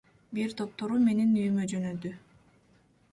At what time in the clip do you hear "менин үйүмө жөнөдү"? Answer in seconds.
1.03-2.15